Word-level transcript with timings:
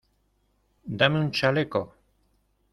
¡dame 0.97 1.19
un 1.19 1.29
chaleco! 1.31 1.93